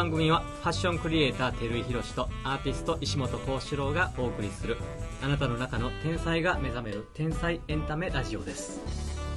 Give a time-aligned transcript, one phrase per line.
[0.00, 4.78] 番組はファッションクリエイター照井宏とアーティスト石本幸四郎がお送りする
[5.22, 8.80] あなたの中の天才が目覚める天才エンタメラジオです。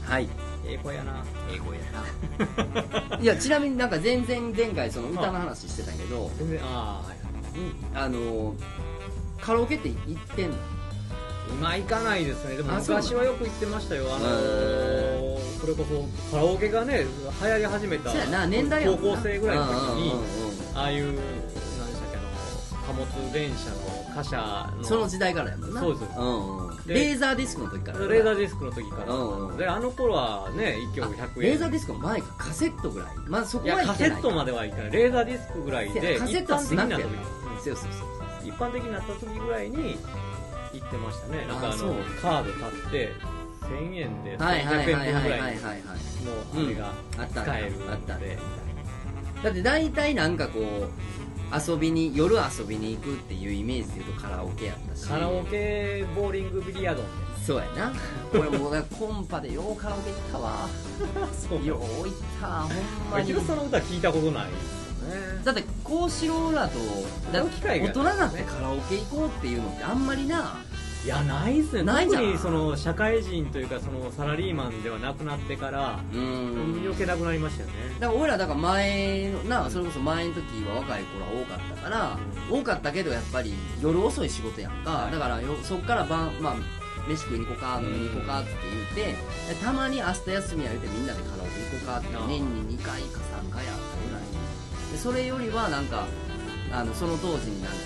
[0.06, 0.30] はい。
[0.66, 1.26] 英語やな。
[1.54, 1.82] 英語や
[3.12, 3.18] な。
[3.20, 7.18] いやちなみになんか全然前回その歌の話してたけど全然ああはい。
[7.94, 8.56] あの
[9.42, 10.56] カラオケって行ってんの？
[11.52, 12.56] 今行かないですね。
[12.56, 14.06] でも昔はよく行ってましたよ。
[14.10, 17.06] あのそれこそカラオケがね
[17.42, 25.80] 流行り始めた高校生ぐらいの時にああいう何でしたっけあの貨物電車の貨車のその時代からやもんな。
[25.82, 26.20] そうです。
[26.20, 26.78] うんうん。
[26.86, 29.58] でレーザーディスクの時からレーザーディスクの時から、うんうん。
[29.58, 31.42] であの頃はね1曲100円。
[31.42, 33.10] レーザーディスクの前かカセットぐらい。
[33.28, 34.92] まあそこいやカは行ってないセットまではいかない。
[34.92, 37.64] レーザーディスクぐらいでカセットはスナックや一般的になった時。
[37.64, 38.08] そうそうそう
[38.42, 38.46] う。
[38.46, 39.98] ん一般的になった時ぐらいに
[40.74, 41.46] 行ってましたね。
[41.48, 41.94] なんかあのあそう。
[42.22, 43.12] カード買って
[43.62, 45.40] 1000円ではいはい300円はいはいはい。
[45.40, 45.82] はい分ぐらいはい
[46.26, 46.88] のあれが
[47.20, 48.38] あった使えるあったので
[49.44, 50.90] だって大体なんかこう
[51.70, 55.08] 遊びに夜遊びに行くっていうイメージで言うとカラオケやったし。
[55.08, 57.04] カラオケボーリングビリヤード
[57.46, 57.94] そうやな。
[58.34, 60.70] 俺もうコンパでようカラオケ行ったわ。
[61.32, 61.66] そう。
[61.66, 62.72] よう行ったほん
[63.12, 63.32] まに。
[63.32, 64.50] んの歌聞いたことない？
[64.50, 65.44] ですよね。
[65.44, 66.80] だってこうしろらと
[67.32, 70.64] 大人になってカラオケ行こうっていうのってあんまりな
[71.04, 71.84] いやないっすね。
[71.84, 76.80] ない特にその社会人というかそのサラリーマンではなくなってからうん。
[76.82, 77.74] 余計なくなりましたよね。
[78.00, 82.18] だから俺らだから前のなそれこそ前の時は若い頃は多かったから、
[82.50, 85.12] 多かったけどやっぱり夜遅い仕事やんか、はい。
[85.12, 86.56] だからよそっから晩まあ
[87.10, 88.50] 飯食いに行こうか飲みに行こうかって
[88.96, 94.22] 言ってでたまに明日休みや言うてみんなでカラオケ行こうかって年に2回か3回あったぐらい。
[94.94, 96.06] でそれよりはなんか
[96.72, 97.78] あのその当時になんか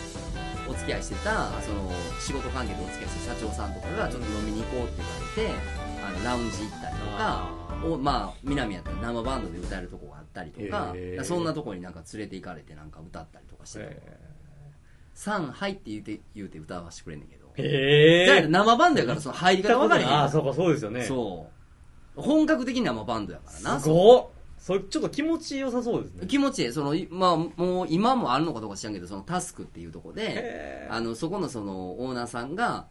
[0.70, 5.02] お付き合いしてたその仕事関係でお付き合いしてた社長さんとかがちょっと飲みに行こうって
[5.36, 5.62] 言われて
[6.04, 7.50] あのラウンジ行ったりとか
[7.84, 10.94] おまあ南やったら生バンドで歌えるとこがあったりとか
[11.24, 13.86] そんなとこになんか連れて行かれてなんか歌ったりとかしてた
[15.14, 17.48] 「さんはい」って言うて言うて歌わしてくれんねんけど。
[17.60, 21.04] へだから生バンドやからその入り方分からへんああそうかそうですよね。
[21.04, 21.48] そ
[22.16, 22.22] う。
[22.22, 23.80] 本格的に生バンドやからな。
[23.80, 24.28] すごっ
[24.68, 26.28] それちょっと気持ちよさそうですね。
[26.28, 26.74] 気持ちいい。
[26.74, 30.94] そのいまあもう今もあるのかどうか知らんけどそのタスクっていうとこでへー。
[30.94, 32.88] あのそこのそのオーナーさんが、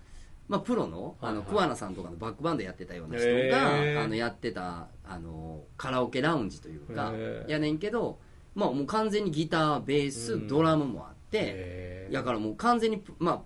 [0.49, 7.13] まあ、プロのあの、はいはい桑名さんとかのバックバンドやってたような人があのやってたあのカラオケラウンジというか
[7.47, 8.21] やねんけど、
[8.55, 10.49] まあ、もう完全にギターベース、うん。
[10.49, 13.41] ドラムもあってやからもう完全にプまあ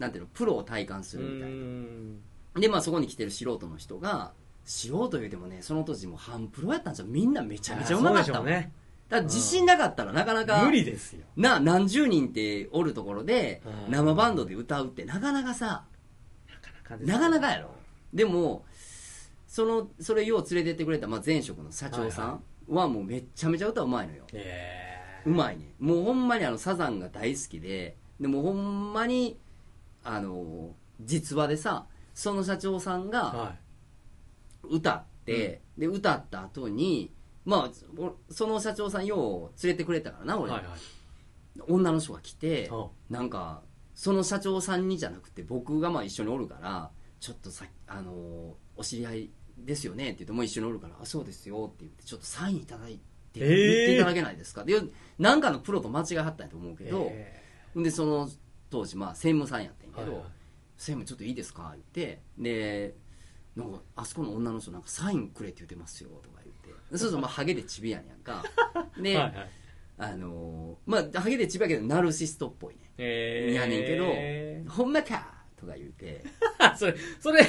[0.00, 1.54] なんていうのプロを体感すうるみたいな。
[1.54, 2.60] ん。
[2.60, 4.32] でまあそこに来てる素人の人が
[4.66, 7.06] 素人言うてもねその当時もう半プロやったんですよ。
[7.08, 8.46] みんなめちゃめちゃうまかったもん。
[8.46, 8.72] ね。
[9.08, 11.22] だから自信なかったらなかなか無理ですよ。
[11.36, 13.92] な何十人っておるところでうん。
[13.92, 15.84] 生バンドで歌うってなかなかさ
[17.00, 17.70] なかなかやろ。
[18.12, 18.64] でも
[19.46, 24.24] そのそれよう連れてってくれた、まあ、前職の社長さんはもうめっちゃめちゃ歌うまいのよ。
[24.32, 25.74] へうまいね。
[25.78, 29.38] もうほんまにあのサザンが大好きででもほんまに
[30.02, 33.54] あの実話でさその社長さんがは
[34.70, 37.12] 歌って、で歌った後に
[37.44, 41.62] まあおその社長さんよう連れてくれたからない俺、はいはい。
[41.68, 43.62] 女の人が来てあなんか
[43.94, 48.12] その社長さんにじゃなくて僕がまあ一緒におるからちょっとさあの
[48.76, 53.00] お知り合いですよねって言ってもう一緒におるから「あそうですよ」って言ってちょっとサインいただい
[53.32, 53.46] てえー。
[53.46, 54.64] 言っていただけないですか？
[54.64, 54.78] で
[55.18, 57.42] なんかのプロと間違いはったんやと思うけど、へ
[57.74, 58.28] でその
[58.68, 60.24] 当時まあ専務さんやってんけど、はいはい。
[60.76, 62.94] 専務ちょっといいですか?」言ってで
[63.56, 66.70] なんかあそこの女の人なんかサインくれって言ってますよとか言って。
[66.90, 68.44] そうするとまあハゲでチビやねんやんか。
[69.00, 69.50] で、ーはいはい。
[69.98, 72.80] あのーまあハゲでチビやけどナルシストっぽいね。
[72.98, 73.54] えー。
[73.54, 73.96] やねんけ
[74.66, 76.22] ど「ほんまか!」とか言うて。
[76.76, 77.42] それそれ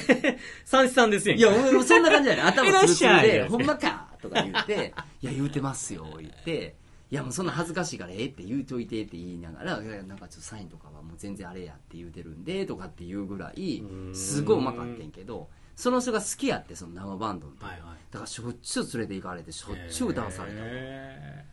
[0.66, 2.41] 三枝さんですよいやそんな感じやね。
[2.44, 6.75] 頭いらっツルツルしゃいで「ほんまか!」とか言って「いや言うてますよ」言って
[7.12, 14.15] 「いやもうそんな恥ずかしいからええって言うといて」って言いながら「いやなんかちょっとサインとかはもう全然あれやって言うてるんで」とかっていうぐらいうん。
[14.15, 17.97] すごいうまかってんけどその人が好きやってその生バンドのはいはい。
[18.12, 21.45] だからしょっちゅう連れて行かれてしょっちゅう歌わされたへ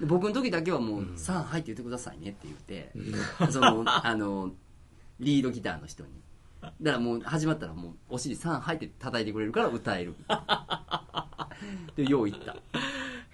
[0.00, 2.92] で僕の時だけはもううん「さあ入って言ってくださいね」って言って
[3.52, 4.52] そのあの
[5.20, 6.10] リードギターの人に。
[6.60, 10.14] だからもう始まったらもうお尻3入って叩いてくれるから歌える。
[11.94, 12.52] でよう言った。
[12.52, 12.56] ー。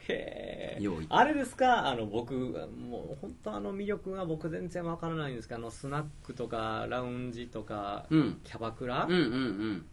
[0.09, 1.17] へよう言った。
[1.17, 1.89] あれですか？
[1.89, 8.41] あの僕もう本当あの魅力が僕全然わからないんですけどあのスナックとかラウンジとか、うん。
[8.45, 9.87] キャバクラ、うんうんうん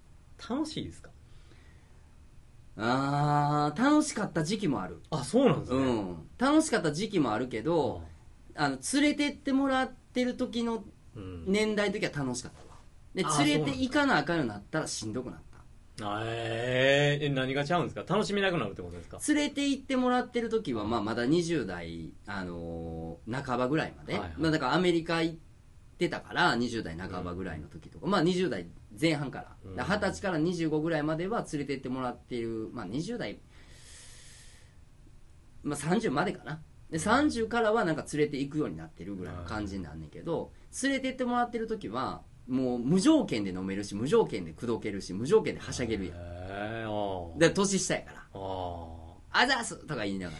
[0.49, 1.09] 楽しいですか？
[2.77, 5.01] あー楽しかった時期もある。
[5.09, 5.81] あそうなんですね、う
[6.13, 6.17] ん。
[6.37, 8.01] 楽しかった時期もあるけど
[8.55, 10.83] あの連れてってもらってる時の
[11.15, 11.43] うん。
[11.47, 12.79] 年代の時は楽しかったわ。
[13.13, 15.51] で連れて行かなあかんようになったらしんどくなった。
[16.03, 18.03] あえー、え何がちゃうんですか？
[18.11, 19.19] 楽しめなくなるってことですか？
[19.27, 24.33] 連れて行ってもらってる時は、まあ、まだ20代、あのー半ばぐらいまで、はいはい。
[24.37, 25.35] まあ、だからアメリカ行っ
[25.99, 28.65] てたから20代半ばぐらいの時とか、まあ20代
[28.99, 29.55] 前半から。
[29.65, 29.75] うん。
[29.75, 33.39] だから20歳から25ぐらいまでは連れて行ってもらっている、まあ、20代、
[35.63, 36.61] まあ、30までかな。
[36.89, 40.51] で30からはなんか連れて行くようになってるぐらいの感じになんねんけど
[40.83, 47.39] 連れて行ってもらってる時はもう無条件で飲めるし無条件で口説けるし無条件ではしゃげるやん。
[47.39, 48.17] で年下やから。
[48.33, 49.01] あ
[49.33, 50.33] あざーすとか言いなが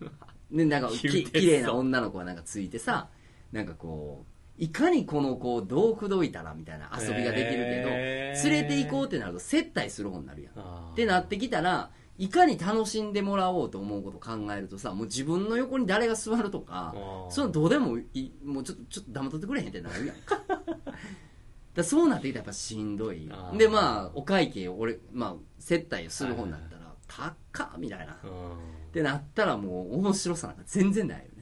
[0.00, 0.10] ら。
[0.50, 3.08] で、なんか、 き綺麗な女の子がなんかついてさ、
[3.52, 7.88] なんかこう、いかにこの子をどう口説いたらみたいな遊びができるけど、
[8.50, 10.52] 連れて行こうってなると接待する方になるやん。
[10.92, 16.94] ってなってきたら、いかに楽しんでもらおうと思うことを考えるとさ、もう自分の横に誰が座るとか、
[17.30, 20.42] そのどうでもいい、もうちょっと、ちょっと黙っとってくれへんってなるやんか。
[21.74, 28.18] だそうなってきたらやっぱしんどいで、まあ、お会計を俺、まあ、接待をする方になったら、高っみたいな。
[28.24, 31.37] うんってなったらもう面白さなんか全然ないよね。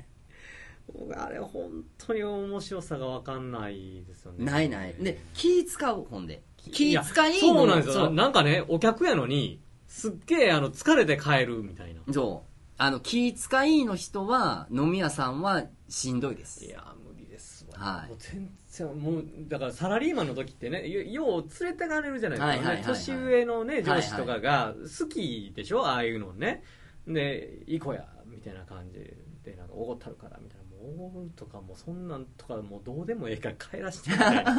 [0.92, 4.44] 僕あれ本当に面白さが分かんないですよね。
[4.44, 4.94] ないない。
[4.94, 6.42] で、気使う、ほんで。
[6.56, 8.10] 気や使いのそうなんですよ。
[8.10, 12.00] なんかねお客やのにすっげえあの疲れて帰るみたいな。
[12.12, 12.50] そう。
[12.78, 16.62] あの、気使いの人は、飲み屋さんはしんどいです。
[16.64, 18.08] いや無理ですわ、はい。
[18.08, 22.84] もう全然もうだからサラリーマンの時ってねよよう連れてかれるじゃないですか、はいはいはいはい。
[22.84, 24.02] 年上のねはいはい。
[24.02, 26.62] 上司とかが好きでしょ、ああいうのね。
[27.06, 28.98] で行こうやみたいな感じ
[29.42, 30.64] でなんかおごったるからみたいな。
[30.64, 34.54] もうとかもうそんなんとかもうどうでもええから帰らしてみたいな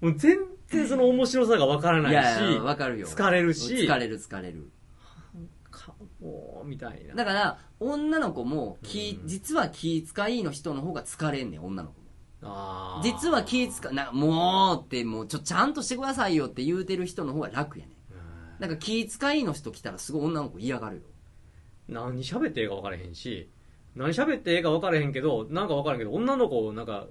[0.00, 0.38] もう全
[0.68, 3.06] 然その面白さがわからないしわかるよ。
[3.06, 4.70] 疲れるし疲れる疲れる。
[5.74, 12.06] かもうみたいなだから、女の子も気、うん実は気遣いの人の方が疲れんねん、女の子も。
[12.42, 17.94] あー実は気使なもうって、もうちょ、ちゃんとしてくださいよって言うてる人の方が楽やねん。
[17.94, 18.00] う
[18.56, 21.02] んだから気遣いの人来たらすごい女の子嫌がるよ。
[21.88, 23.50] 何喋ってええか分からへんし
[23.96, 27.06] 何喋ってええか分からへんけどなんか分からへんけど女の子なんか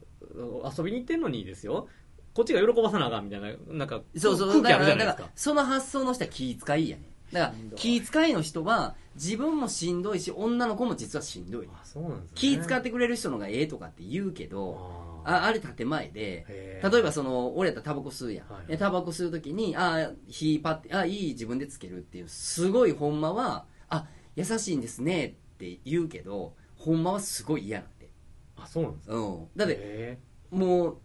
[0.78, 1.88] 遊びに行ってんのにですよ。
[2.34, 5.22] こっちが喜ばさなあかんみたいななんかそうそう、空気あるじゃないですか。
[5.22, 7.04] だからその発想の人は気遣いやね。
[7.32, 11.70] だから気遣いの人は自分もしんどいし、女の子も実はしんどい。
[11.72, 12.36] あそうなんですね。
[12.36, 16.46] 気遣ってくれる人のがええとかって言うけど、あああれ建前で、
[16.84, 18.48] 例えばその、俺やったらタバコ吸うやん。
[18.48, 28.10] はいでタバコ吸うときに、あ火パって、あいい自分でつけるっていう、すごいほんまは、あ、優しいんですねって言うけど、ほんまはすごい嫌なんで。
[28.56, 29.16] あそうなんですか？
[29.16, 29.48] うん。
[29.56, 30.20] だって、へ
[30.52, 30.98] もう、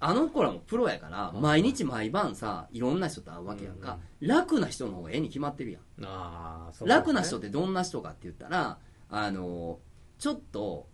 [0.00, 3.98] あの子らもプロやから、うん毎日毎晩さ、いろんな人と会うわけやんか。
[4.20, 5.82] 楽な人の方がええに決まってるやん。
[6.02, 9.78] ーあーそうですね楽な人ってどんな人かって言ったら、あの、
[10.18, 10.88] ちょっと、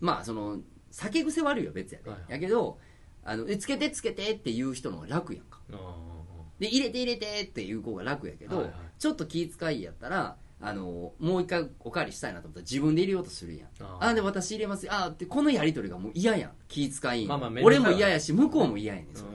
[0.00, 0.58] まあその、
[0.90, 2.10] 酒癖悪いよ別やで。
[2.10, 2.78] はいはいやけど、
[3.24, 5.60] あの、えつけてつけてって言う人の方が楽やんか。
[5.72, 13.68] あーで、入れて入れてっていう子が楽やけど、はいはいちょっと気遣いやったら、あの、もう一回おかわりしたいなと思ったら自分で入れようとするやん。
[13.80, 14.92] あーあ、で、私入れますよ。
[14.94, 16.52] あって、このやりとりがもう嫌やん。
[16.68, 17.26] 気遣い。
[17.26, 19.14] まあまあ俺も嫌やし、向こうも嫌やねん。
[19.14, 19.32] それう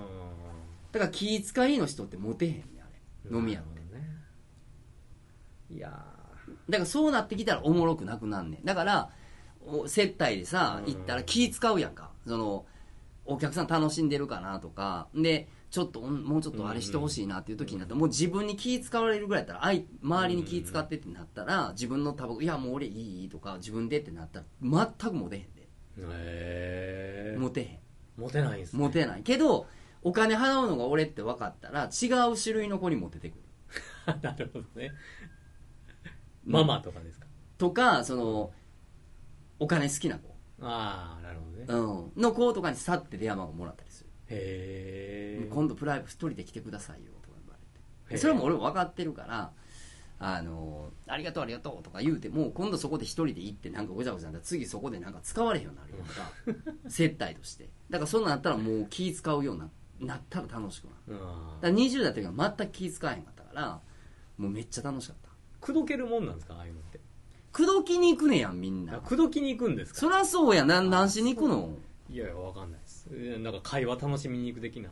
[0.92, 2.88] だから気遣いの人ってモテへんねん、あ
[3.26, 3.32] れ。
[3.32, 3.80] ん飲み屋って。
[3.80, 3.82] ね
[5.70, 5.90] いや
[6.70, 8.66] だからそうなってきたらおもろくなくなんねん。
[8.66, 9.10] だから、
[9.66, 12.12] お接待でさ、うん行ったら気使うやんか。
[12.26, 12.66] その、
[13.26, 19.74] お客さん楽しんでるかなとか、で、ちょっと、うんもうちょっとあれしてほしいなっていう時になったら、もう自分に気使われるぐらいやったら、
[20.04, 25.70] 周りに気使ってってなったら、自分のタバコ、いやもう俺いいとか、自分でってなったら、全くモテへんで。
[25.98, 27.80] ーへえモテへん。
[28.18, 29.24] モテないんすねモテない。
[29.24, 29.66] けど、
[30.04, 33.42] お金払うのが俺って分かったら、違う種類の子にモテてくる。
[34.22, 34.92] なるほどね
[36.44, 37.28] ママとかですか？
[37.58, 38.52] とか、その、
[39.60, 40.36] お金好きな子。
[40.64, 42.22] ああなるほどねうん。
[42.22, 44.10] の子とかにさって電話番号もらったりする。
[44.32, 47.12] へえ今度プライベート一人で来てくださいよ。
[47.22, 47.58] とか言わ
[48.10, 49.52] れてそれも俺も分かってるから
[50.24, 56.06] あのありがとうありがとうとか言うても今度そこで一人で行ってなんかごちゃごちゃなったら次そこでなんか使われへんようになるよ
[56.56, 57.70] とか 接待として。
[57.90, 59.70] だからそんなったらもう気使うようにな
[60.00, 61.14] なったら楽しくなる。
[61.14, 61.20] うん。
[61.20, 61.28] だか
[61.62, 63.82] ら20代の時は全く気使わへんかったから
[64.38, 65.30] もうめっちゃ楽しかった。
[65.60, 66.56] 口説けるもんなんですか？
[66.56, 67.00] ああいうのって。
[67.52, 68.98] 口説きに行くねやんみんな。
[68.98, 70.00] あ口説きに行くんですか？
[70.00, 71.76] そりゃそうやなん何しに行くの
[72.12, 73.08] いやいやわかんないです。
[73.14, 74.90] えなんか会話楽しみに行く的な。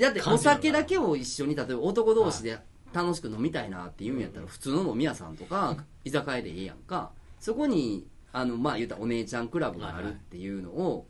[0.00, 2.58] だってお酒だけを一緒に例えば男同士で
[2.92, 7.12] 楽しく飲みたいなって言うんやったら普通の飲み屋さんとか居酒屋でええやんか。
[7.38, 11.06] そこにあのまあ言ったらお姉ちゃんクラブがあるっていうのを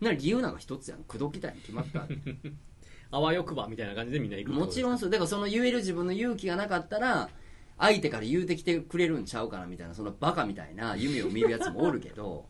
[0.00, 1.04] な理由なんか一つやん。
[1.04, 2.06] 口説きたいに決まった
[3.14, 5.10] あわよくばみたいな感じでみんな行くもちろんそう。
[5.10, 7.28] だからその言える自分の勇気がなかったら
[7.78, 12.46] 相手から言うてきてくれるんちゃうかなみたいなそのバカみたいな夢を見るやつもおるけど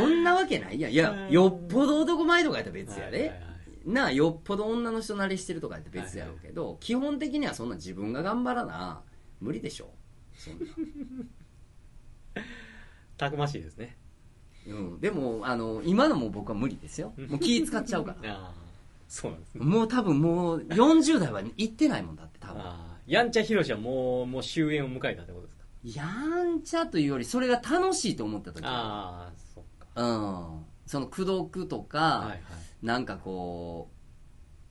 [0.00, 0.92] そんなわけないやん。
[0.92, 3.44] いやよっぽど男前とかやったら別やで、はいはいは
[3.86, 3.90] い。
[3.90, 9.02] なあよっぽど女の人慣れしてるとかやって別やろうけど、基本的にはそんな自分が頑張らな
[9.40, 9.90] 無理でしょ。
[10.36, 10.66] そんな、
[13.16, 13.96] たくましいですね。
[14.66, 17.12] うん、でもあの今のも僕は無理ですよ。
[17.28, 18.52] もう気使っちゃうから。
[19.08, 19.64] そうなんですね。
[19.64, 22.62] もう多分もう40代は行ってないもんだって多分。
[23.06, 25.64] やんちゃひろしはもうもう終焉を迎えたってことですか？
[25.84, 26.04] や
[26.44, 28.62] んちゃというよりそれが楽しいと思った時。
[28.66, 30.64] ああそっかうん。
[30.86, 32.40] その口説くとか、はいはい。
[32.82, 33.90] なんかこ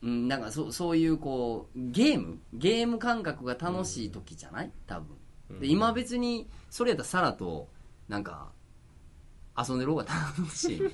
[0.02, 2.38] う、うん、なんかそそういうこうゲーム？
[2.52, 4.72] ゲーム感覚が楽しい時じゃない？
[4.86, 5.16] 多分。
[5.60, 5.70] でうん。
[5.70, 7.68] 今別にそれやったらサラと
[8.08, 8.52] なんか
[9.58, 10.82] 遊んでる方が楽しい。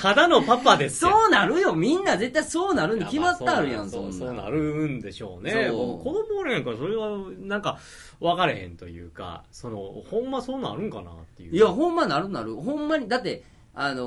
[0.00, 1.10] ただのパパですよ。
[1.10, 1.74] そうなるよ。
[1.74, 4.08] みんな絶対そうなるに決まってあるやんいそそんな。
[4.08, 5.68] うそうなるんでしょうね。
[5.68, 5.86] そう。
[5.98, 7.78] 僕子供おるやんからそれはなんか
[8.20, 11.54] 分かれへんというかそのほんまそうなるんかなっていう。
[11.54, 12.54] いやほんまなるなる。
[12.54, 13.44] ほんまにだって
[13.74, 14.04] あの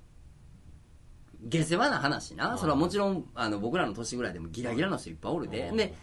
[0.00, 0.04] ー
[1.46, 2.56] 下世話な話な。
[2.56, 5.68] それはもちろんあの僕らの年ぐらいでもギラギラの人いっぱいおるで。
[5.68, 5.94] うんで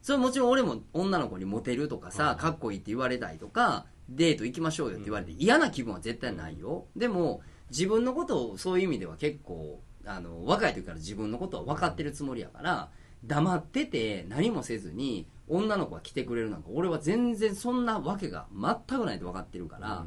[0.00, 6.86] それもちろん俺も女の子にモテるとかさうんかっこいいって言われたりとかデート行きましょうよって言われて嫌な気分は絶対ないよ。
[6.96, 12.88] でも自分のことをそういう意味では結構あの若い時から自分のことは分かってるつもりやから
[13.24, 20.06] 黙ってて何もせずに女の子が来てくれるなんか俺は全然そんなわけが全くないと分かってるから、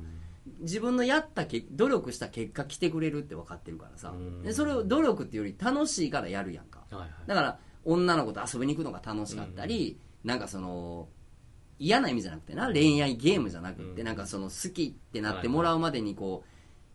[0.62, 4.44] 自分のやったけ努力した結果来てくれるって分かってるからさ、うん。
[4.44, 6.84] でそれを努力っていうより楽しいからやるやんか。
[6.92, 7.10] はいはい。
[7.28, 11.08] だから女の子と遊びに行くのが楽しかったり、なんかその
[11.82, 14.06] 嫌な意味じゃなくてな恋愛ゲームじゃなくて、うん。
[14.06, 16.44] なんかその好きってなってもらうまでにこ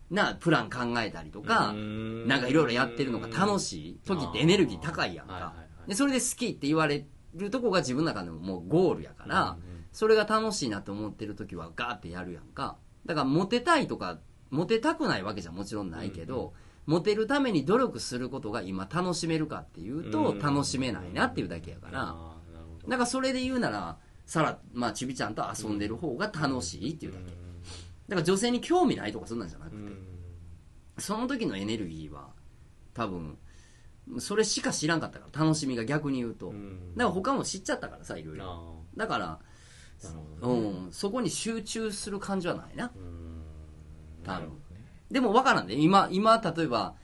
[0.09, 2.27] うなプラン考えたりとか、うん。
[2.27, 5.53] なんかいろいろやってるのが楽しい時ってエネルギー高いやんか、
[5.87, 9.57] でそれで好きって言われるとこが自分の中でももうゴールやから、
[9.91, 12.77] それが楽しいなと思ってる時はガーってやるやんか。
[13.05, 16.53] だからモテたいとかモテたくないわけじゃもちろんないけど、
[16.85, 22.15] モテるために努力することが今楽しめるかっていうとうん楽しめないなっていうだけやから、
[22.87, 27.25] だからそれで言うならさら、まあ、ちびちゃんと遊んでる方が楽しいっていうだけ。
[28.09, 29.97] だから女性に興味ないとかそんなんじゃなくて、うん。
[30.99, 32.29] その時のエネルギーは
[32.93, 33.37] 多分
[34.19, 36.93] それしか知らんかったから楽しみが逆に言うと、うん。
[36.95, 38.45] だから他も知っちゃったからさいろいろ。
[38.45, 39.39] あだから、
[40.41, 42.91] うん、そこに集中する感じはないな。
[42.93, 43.43] うん。
[44.25, 44.51] 多分。
[45.09, 45.75] でも分からんで。
[45.75, 46.95] 今今例えば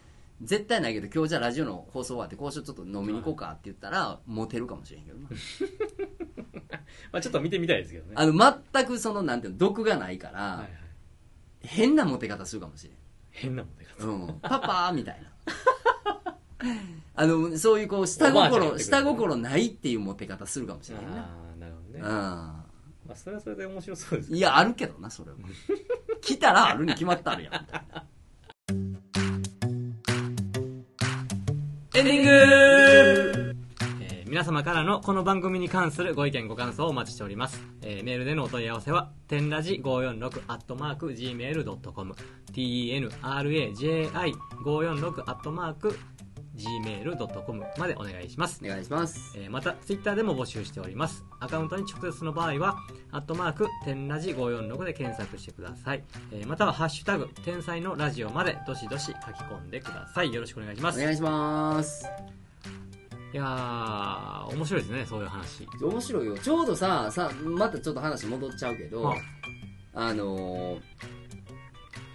[0.42, 5.30] 絶対ないけど今日じゃあラジオの放送終わって交渉ちょっと飲みに行こうかって言ったら、モテるかもしれんけどな
[7.12, 8.14] まあちょっと見てみたいですけどね。
[8.16, 8.34] あの
[8.72, 10.70] 全くそのなんていうの毒がないから、はいはい。
[11.62, 12.98] 変なモテ方するかもしれん。
[13.32, 14.08] 変なモテ方。
[14.08, 15.30] うん、パパーみたいな。
[17.16, 22.00] あのそういうこう下心おばあちゃんやってくる下心ないっていうモテ方するかもしれんなああなるほどね。
[22.00, 22.66] うま
[23.12, 24.32] あそれはそれで面白そうです。
[24.32, 25.38] んいやあるけどなそれは。
[26.22, 28.06] 来たらあるに決まってあるやんみたいな。
[31.96, 33.63] エンディングえー
[34.34, 42.16] 皆様からのこの番組に関するご意見ご感想をお待ちしております、えーメールでのお問い合わせは天ラジ546アットマーク Gmail.com
[42.52, 46.00] tenraji546 アットマーク
[46.56, 51.24] Gmail.com までお願いしますお願いしますえーまた、ツイッターでも募集しております。
[51.40, 52.80] アカウントに直接の場合は、
[53.12, 56.04] アットマーク、天ラジ546で検索してください。
[56.32, 60.34] えーまたは、ハッシュタグ、天才のラジオまで、どしどし書き込んでください。
[60.34, 61.00] よろしくお願いします。
[61.00, 62.08] いお願いします
[63.38, 65.68] やー、面白いですね、そういう話。
[65.82, 66.38] 面白いよ。
[66.38, 69.16] ちょうどささまたちょっと話戻っちゃうけど、は
[69.94, 70.80] あのー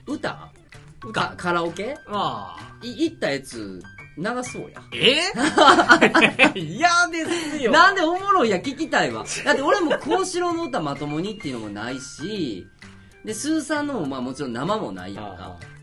[0.07, 0.51] 歌。
[1.05, 1.13] 歌。
[1.13, 1.97] かカラオケ？
[2.09, 3.81] あい行ったやつ
[4.17, 4.83] 流そうや。
[4.93, 5.19] え
[6.59, 7.71] 嫌ですよ。
[7.71, 9.25] なんでおもろいや聞きたいわ。
[9.45, 12.67] だって俺も幸四郎の歌まともにっていうのもないし
[13.25, 15.57] でスーさんのもまあもちろん生もないやんか。
[15.57, 15.78] あ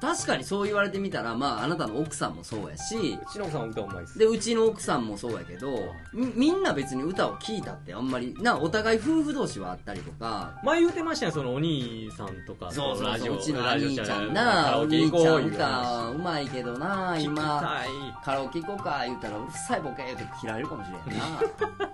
[0.00, 4.18] 確かにそう言われてみたらまああなたの奥さんもそうやしーしのぶさん歌うまいです。
[4.18, 17.84] でうちの奥さんもそうやけどみみんな別に歌を聴いたってあんまりなお互い夫婦同士はあったりとか前言うてましたよ、そのお兄さんとかとそうそうラジオそううちのラジオ兄ちゃんカなラオケお兄行こう言うちゃん歌話うまいけどな今。
[18.22, 21.24] カラオケ行こうか言うたらうるさいボケって切られるかもしれんな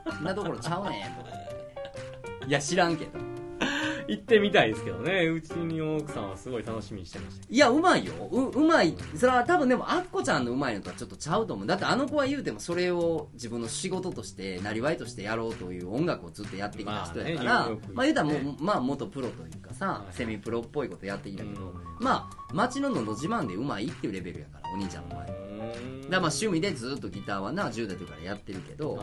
[0.17, 3.32] そんなところちゃうねんとか言っていや知らんけど
[4.13, 5.27] 行ってみたいですけどね。
[5.27, 7.47] うちの奥さんはすごい楽しみにしてました。
[7.49, 8.13] いやうまいよ。
[8.31, 8.95] ううまい。
[9.17, 11.67] それは多分でもアッコちゃんのうまいのとはちょっとちゃうと思う。
[11.67, 21.75] だってあの子は言うてもそれを自分の仕事としてなりわいとしてやろうという音楽をずっとやってきた人やから、まあねまあ言うたらもう、ねまあ元プロというかさ、はいセミプロっぽいことやってきたけど、うん。
[21.99, 28.99] まあ町ののど自慢でうまいっていうレベルやからお兄ちゃんの前だまあ趣味でずっとギターはな10代とかからやってるけど、はい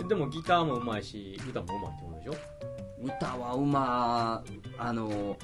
[0.00, 2.77] はい、でもギターもうまいし歌もうまいってことでしょ？
[3.02, 4.42] 歌はうま
[4.78, 5.36] あの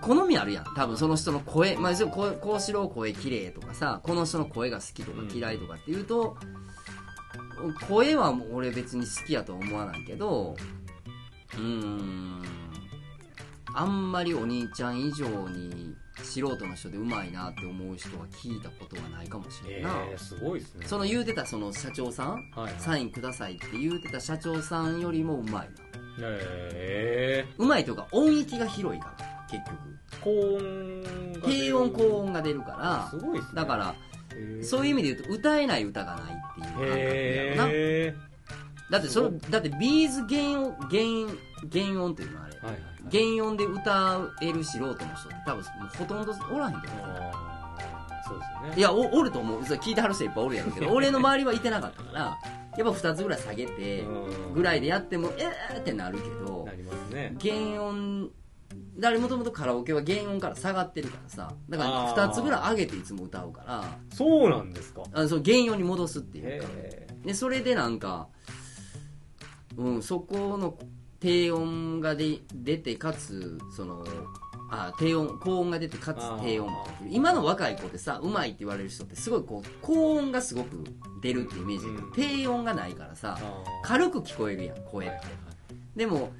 [0.00, 0.64] 好みあるやん。
[0.74, 6.36] 多分その人の声まあこうこうしろ声綺麗とかさこの人の声が好きとか嫌いとかっていうと、
[7.88, 10.56] 声はもう俺別に好きやとは思わないけど
[11.54, 12.42] うーん。
[13.74, 20.86] あんまりお兄ちゃん以上に素人の人でうまいなって思う人は聞いたことはないかもしれんな、えー、すごいですね。
[20.86, 22.60] その言うてたその社長さんはい。
[22.62, 25.68] はいサインくださいって言うてた社長さんよりもうまいな。
[26.20, 29.76] えうまいというか音域が広いから結局。
[30.12, 33.44] ー、高音低音高音が出るからすごいね。
[33.52, 33.94] だから
[34.62, 37.68] そういう意味で言うと歌えない歌がないっていう感覚やろな。
[37.70, 38.14] へ
[38.90, 41.34] だってそれだってビーズ原音原
[41.72, 42.54] 原音っていうのあれ。
[42.54, 43.34] ーはいはいはい。
[43.36, 46.92] 原音で歌える素人の人って多分ほとんどおらへんけど。
[48.26, 48.74] そうですよね。
[48.76, 49.64] いやおおると思う。
[49.64, 50.90] それ聞いてはる人いっぱいおるやろうけど。
[50.92, 52.38] 俺の周りはいてなかったからやっ
[52.76, 54.54] ぱ2つぐらい下げてうん。
[54.54, 57.36] ぐらいでやってもえーってなるけどなりますね。
[57.40, 58.30] 原音
[58.96, 61.52] だからもともとカラオケは原音から下がってるからさ。
[61.68, 62.28] だからあー。
[62.28, 63.98] 2つぐらい上げていつも歌うから。
[64.12, 65.02] そうなんですか。
[65.12, 66.68] あのその原音に戻すっていうか。
[66.72, 68.28] へでそれでなんか、
[69.76, 70.76] うん、そこの
[71.24, 74.04] 低音がで出てかつその
[74.70, 76.70] あ低音高音が出てかつ低音
[77.08, 80.84] 今の若い子ってさうまいって言われる人ってすごいこう高音がすごく
[81.22, 81.86] 出るっていうイメージ。
[81.86, 82.12] うん。
[82.12, 83.38] 低音がないからさ
[83.82, 85.06] 軽く聞こえるやん声。
[85.06, 85.98] ってはいはいはい。
[85.98, 86.30] でも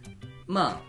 [0.46, 0.80] まあ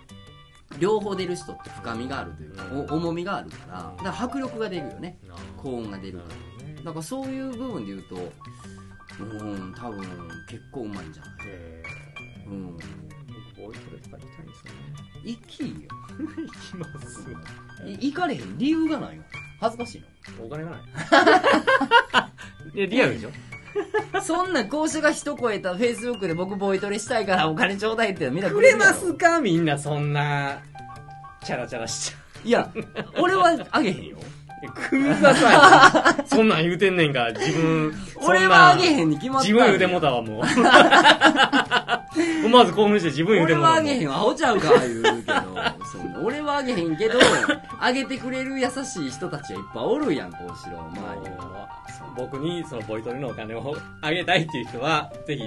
[0.77, 2.79] 両方出る人って深みがあるというか、うん。
[2.91, 5.17] お重みがあるからだから迫力が出るよね。
[5.55, 8.15] 高音が出るなるほどねだからそういう部分で言うと
[9.21, 10.01] うん多分
[10.49, 11.35] 結構うまいんじゃない？
[12.47, 12.77] うん
[13.75, 14.79] 僕ボイトレとか行きたいんですよね
[15.23, 15.67] 行きよ
[16.19, 17.25] 行きます
[17.85, 19.23] い行かれへん理由がないよ
[19.59, 20.03] 恥ずかしい
[20.43, 20.79] お金がない。
[22.77, 23.31] いやリアルでしょ？
[24.13, 29.39] のそんな講師が一超えたフェイスブックで僕ボイトレしたいからお金ちょうだいってみんなくれますか？
[29.41, 30.59] みんなそんな
[31.43, 32.71] チャラチャラしちゃいや
[33.19, 34.17] 俺はあげへんよ。
[34.17, 36.27] うください。
[36.27, 37.93] そんなん言うてんねんから自分。
[38.17, 40.43] 俺はあげへんに決まった自分言うてもうたわもう
[42.45, 45.41] 思わず興奮して自分言うて俺もはあげへんわアホちゃうか言うけど。
[45.91, 47.19] そんな俺はあげへんけど
[47.79, 50.79] あげてくれる優しい人たちはいっぱいおるやんこうしろ。
[50.79, 51.37] 周りに
[52.15, 55.43] 僕にそのボイトレのお金をあげたいっていう人はぜひ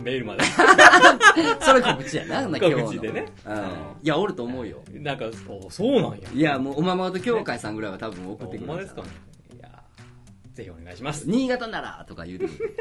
[0.00, 0.44] メールまで。
[1.60, 2.80] それ告知やな、今日の。
[2.82, 3.26] 告知でね。
[3.44, 3.56] うん。
[4.02, 4.78] いや、おると思うよ。
[4.92, 6.18] なんかおそうなんや。
[6.32, 9.08] いや、もう、おままごと協会さんぐらいは多分送ってくるほんまですかね。
[9.54, 9.68] いや
[10.54, 11.24] ぜひお願いします。
[11.28, 12.76] 新潟ならとか言うてくる。